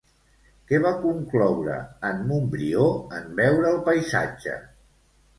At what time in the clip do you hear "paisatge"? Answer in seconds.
3.91-4.57